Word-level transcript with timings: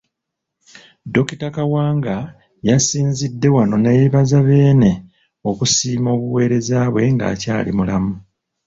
Dokita 1.13 1.47
Kawanga 1.55 2.15
yasinzidde 2.67 3.47
wano 3.55 3.75
neyeebaza 3.79 4.37
Beene 4.47 4.91
okusiima 5.49 6.09
obuweereza 6.15 6.77
bwe 6.93 7.03
ng'akyali 7.15 7.71
mulamu. 7.77 8.13